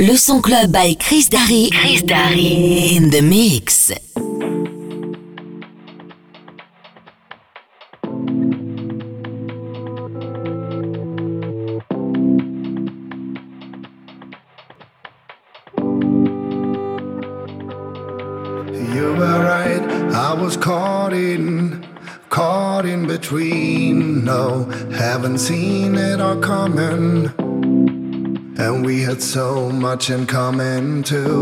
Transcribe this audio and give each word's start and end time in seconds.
Le 0.00 0.16
son 0.16 0.40
club 0.40 0.70
by 0.70 0.94
Chris 0.94 1.28
Darry. 1.28 1.70
Chris 1.72 2.02
Darry 2.02 2.94
in 2.94 3.10
the 3.10 3.20
mix. 3.20 3.90
You 18.94 19.14
were 19.16 19.40
right, 19.42 19.82
I 20.14 20.32
was 20.32 20.56
caught 20.56 21.12
in, 21.12 21.84
caught 22.28 22.86
in 22.86 23.08
between. 23.08 24.24
No, 24.24 24.62
haven't 24.96 25.38
seen 25.38 25.96
it 25.96 26.20
all 26.20 26.36
coming. 26.36 27.32
Had 29.08 29.22
so 29.22 29.70
much 29.70 30.10
in 30.10 30.26
common 30.26 31.02
too. 31.02 31.40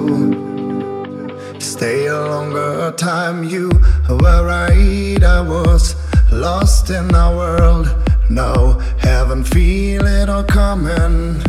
Stay 1.58 2.06
a 2.06 2.20
longer 2.20 2.92
time, 2.96 3.42
you 3.42 3.70
were 4.08 4.46
right. 4.46 5.20
I 5.20 5.40
was 5.40 5.96
lost 6.30 6.90
in 6.90 7.12
our 7.12 7.34
world. 7.34 7.88
No, 8.30 8.78
haven't 8.98 9.48
feel 9.48 10.06
it 10.06 10.28
all 10.28 10.44
coming. 10.44 11.42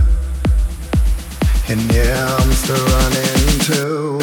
And 1.70 1.82
yeah, 1.94 2.36
I'm 2.40 2.52
still 2.52 2.84
running 2.98 3.59
too. 3.70 4.18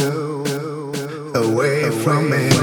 Away 1.37 1.93
from 2.03 2.33
it. 2.33 2.54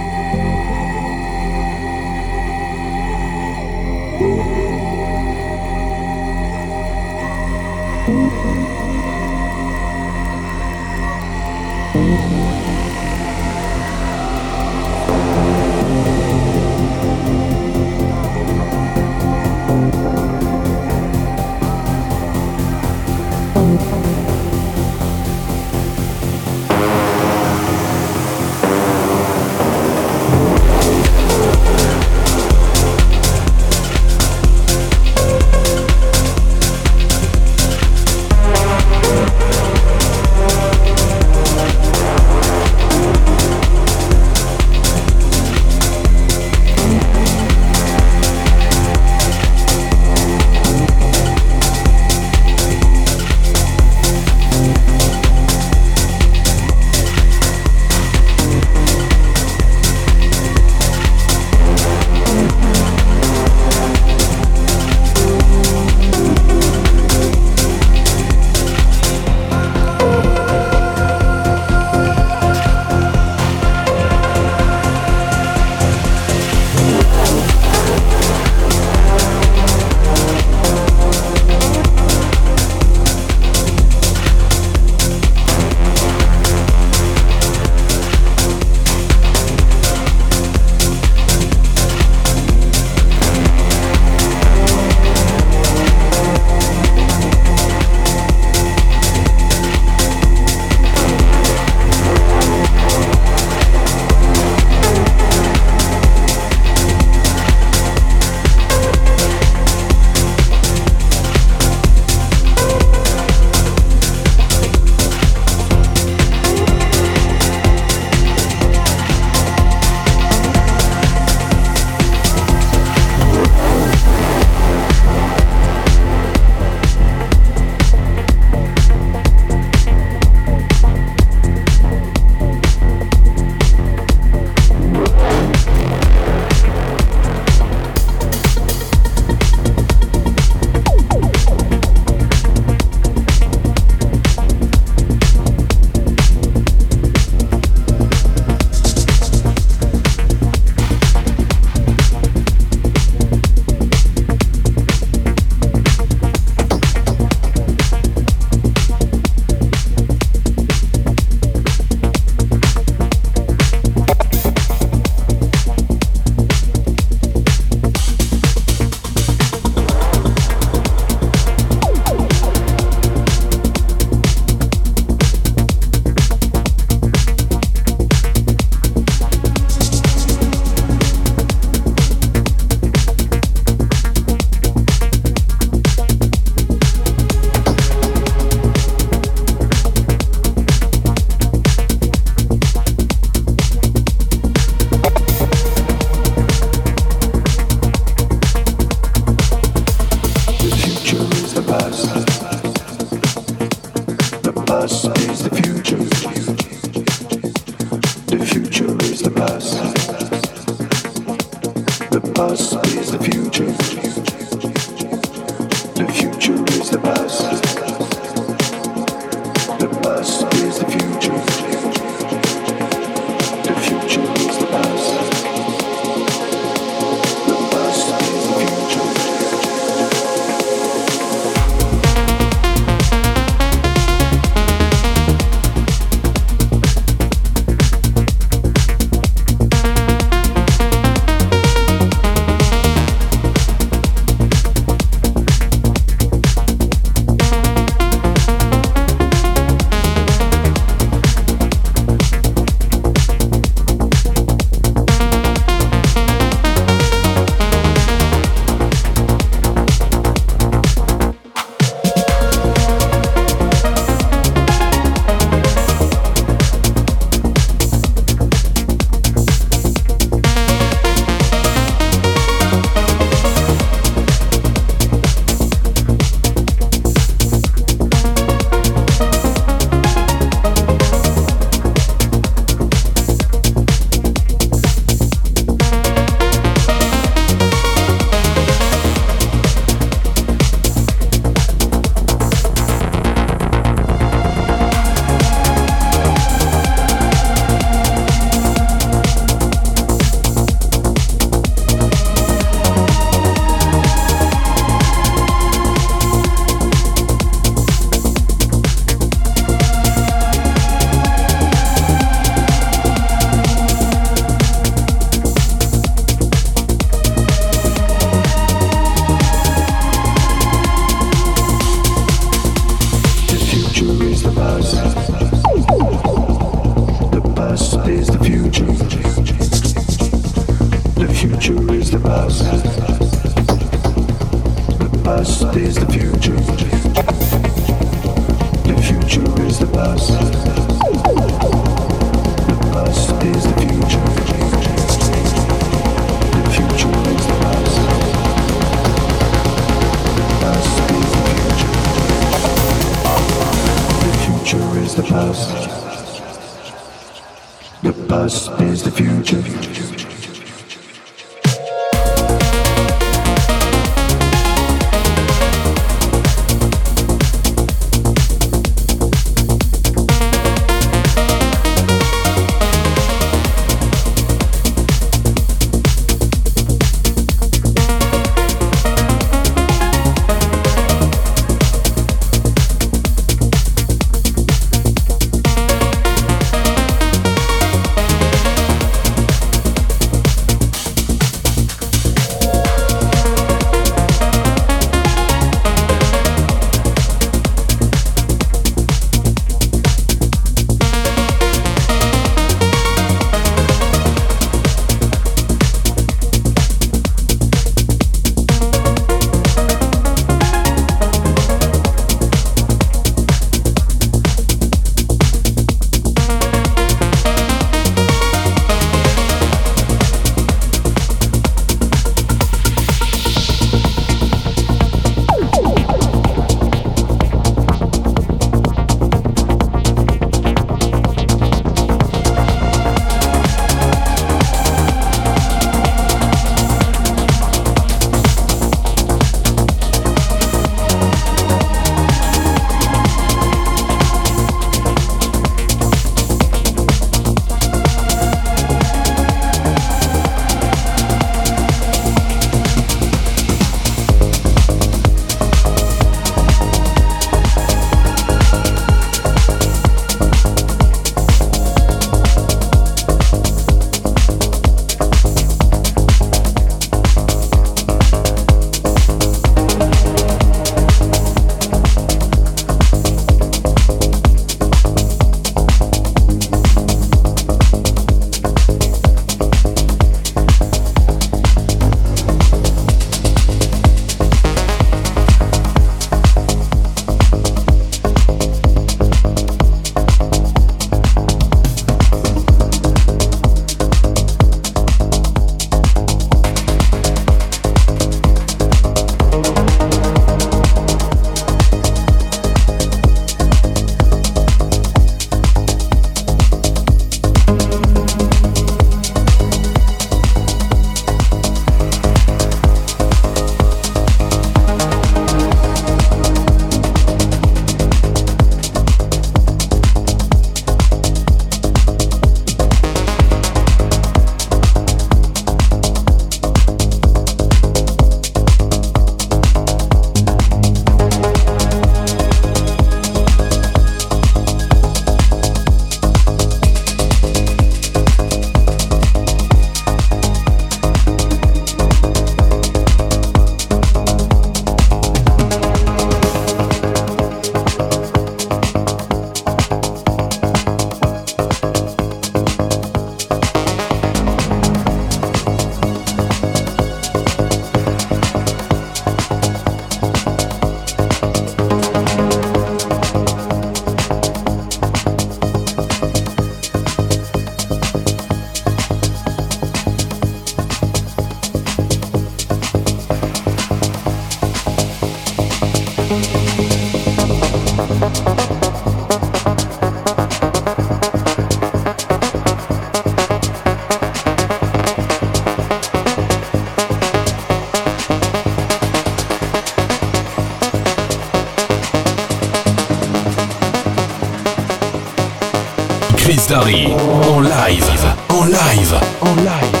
En 597.51 597.61
live, 597.63 598.35
en 598.49 598.67
live, 598.67 599.19
en 599.41 599.55
live. 599.57 600.00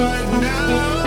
but 0.00 0.40
now. 0.40 0.99